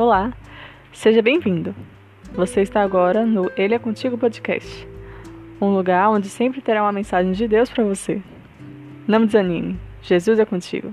Olá, 0.00 0.32
seja 0.94 1.20
bem-vindo. 1.20 1.74
Você 2.32 2.62
está 2.62 2.80
agora 2.80 3.26
no 3.26 3.50
Ele 3.54 3.74
é 3.74 3.78
Contigo 3.78 4.16
Podcast, 4.16 4.88
um 5.60 5.74
lugar 5.74 6.08
onde 6.08 6.26
sempre 6.26 6.62
terá 6.62 6.82
uma 6.82 6.90
mensagem 6.90 7.32
de 7.32 7.46
Deus 7.46 7.68
para 7.68 7.84
você. 7.84 8.22
Não 9.06 9.26
desanime, 9.26 9.78
Jesus 10.00 10.38
é 10.38 10.46
contigo. 10.46 10.90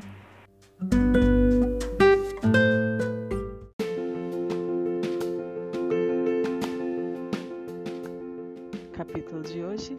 Capítulo 8.92 9.42
de 9.42 9.64
hoje, 9.64 9.98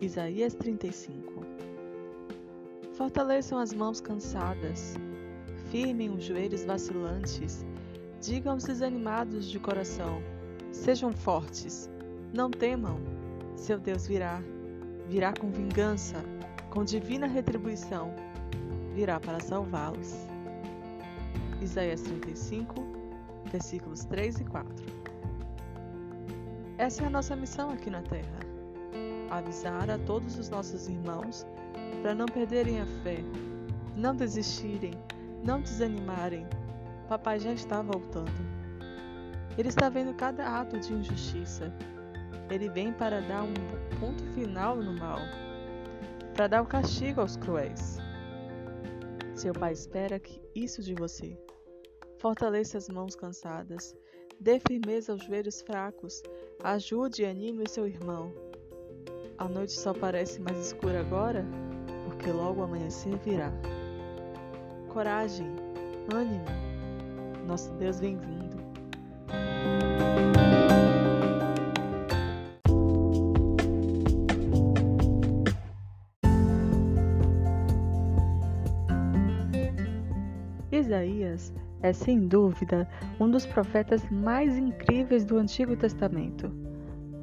Isaías 0.00 0.54
35. 0.54 1.44
Fortaleçam 2.94 3.58
as 3.58 3.74
mãos 3.74 4.00
cansadas, 4.00 4.96
firmem 5.70 6.08
os 6.08 6.24
joelhos 6.24 6.64
vacilantes, 6.64 7.66
digam 8.20 8.52
aos 8.52 8.64
desanimados 8.64 9.46
de 9.46 9.58
coração: 9.58 10.22
sejam 10.72 11.12
fortes, 11.12 11.88
não 12.32 12.50
temam, 12.50 13.00
seu 13.56 13.78
Deus 13.78 14.06
virá, 14.06 14.42
virá 15.08 15.32
com 15.32 15.50
vingança, 15.50 16.22
com 16.70 16.84
divina 16.84 17.26
retribuição, 17.26 18.14
virá 18.94 19.18
para 19.18 19.40
salvá-los. 19.40 20.14
Isaías 21.60 22.02
35, 22.02 22.74
versículos 23.50 24.04
3 24.04 24.40
e 24.40 24.44
4. 24.44 25.00
Essa 26.78 27.02
é 27.02 27.06
a 27.06 27.10
nossa 27.10 27.36
missão 27.36 27.70
aqui 27.70 27.90
na 27.90 28.02
Terra: 28.02 28.40
avisar 29.30 29.90
a 29.90 29.98
todos 29.98 30.38
os 30.38 30.48
nossos 30.48 30.88
irmãos 30.88 31.46
para 32.02 32.14
não 32.14 32.26
perderem 32.26 32.80
a 32.80 32.86
fé, 33.02 33.18
não 33.96 34.14
desistirem 34.14 34.94
não 35.42 35.60
desanimarem, 35.60 36.46
papai 37.10 37.40
já 37.40 37.52
está 37.52 37.82
voltando. 37.82 38.30
Ele 39.58 39.68
está 39.68 39.88
vendo 39.88 40.14
cada 40.14 40.60
ato 40.60 40.78
de 40.78 40.94
injustiça. 40.94 41.74
Ele 42.48 42.68
vem 42.68 42.92
para 42.92 43.20
dar 43.20 43.42
um 43.42 43.54
ponto 43.98 44.22
final 44.32 44.76
no 44.76 44.92
mal, 44.96 45.18
para 46.34 46.46
dar 46.46 46.62
o 46.62 46.66
castigo 46.66 47.20
aos 47.20 47.36
cruéis. 47.36 47.98
Seu 49.34 49.52
pai 49.52 49.72
espera 49.72 50.20
que 50.20 50.40
isso 50.54 50.82
de 50.82 50.94
você. 50.94 51.36
Fortaleça 52.20 52.78
as 52.78 52.88
mãos 52.88 53.16
cansadas, 53.16 53.92
dê 54.38 54.60
firmeza 54.60 55.10
aos 55.10 55.24
joelhos 55.24 55.62
fracos, 55.62 56.22
ajude 56.62 57.22
e 57.22 57.26
anime 57.26 57.68
seu 57.68 57.88
irmão. 57.88 58.32
A 59.36 59.48
noite 59.48 59.72
só 59.72 59.92
parece 59.92 60.40
mais 60.40 60.58
escura 60.58 61.00
agora, 61.00 61.44
porque 62.04 62.30
logo 62.30 62.62
amanhecer 62.62 63.16
virá 63.18 63.52
coragem, 64.88 65.48
ânimo. 66.14 66.69
Nosso 67.46 67.72
Deus 67.74 68.00
vem 68.00 68.16
vindo. 68.16 68.60
Isaías 80.72 81.52
é 81.82 81.92
sem 81.92 82.26
dúvida 82.26 82.88
um 83.18 83.30
dos 83.30 83.46
profetas 83.46 84.08
mais 84.10 84.56
incríveis 84.56 85.24
do 85.24 85.38
Antigo 85.38 85.76
Testamento. 85.76 86.50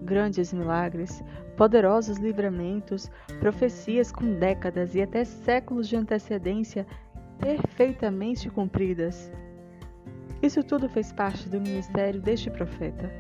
Grandes 0.03 0.53
milagres, 0.53 1.23
poderosos 1.57 2.17
livramentos, 2.17 3.09
profecias 3.39 4.11
com 4.11 4.33
décadas 4.35 4.95
e 4.95 5.02
até 5.02 5.23
séculos 5.23 5.87
de 5.87 5.95
antecedência 5.95 6.85
perfeitamente 7.39 8.49
cumpridas. 8.49 9.31
Isso 10.41 10.63
tudo 10.63 10.87
fez 10.87 11.11
parte 11.11 11.49
do 11.49 11.59
ministério 11.59 12.21
deste 12.21 12.49
profeta. 12.49 13.11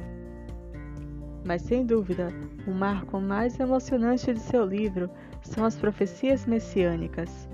Mas 1.45 1.61
sem 1.61 1.85
dúvida, 1.85 2.27
o 2.67 2.71
marco 2.71 3.19
mais 3.19 3.59
emocionante 3.59 4.33
de 4.33 4.39
seu 4.39 4.65
livro 4.65 5.09
são 5.41 5.63
as 5.63 5.75
profecias 5.77 6.45
messiânicas, 6.45 7.49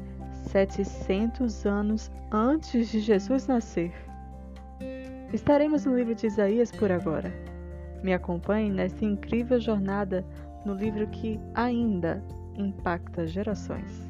700 0.47 1.65
anos 1.65 2.11
antes 2.31 2.89
de 2.89 2.99
Jesus 2.99 3.47
nascer. 3.47 3.93
Estaremos 5.31 5.85
no 5.85 5.95
livro 5.95 6.15
de 6.15 6.27
Isaías 6.27 6.71
por 6.71 6.91
agora. 6.91 7.33
Me 8.03 8.13
acompanhe 8.13 8.69
nessa 8.69 9.05
incrível 9.05 9.59
jornada 9.59 10.25
no 10.65 10.73
livro 10.73 11.07
que 11.07 11.39
ainda 11.53 12.23
impacta 12.55 13.25
gerações. 13.25 14.09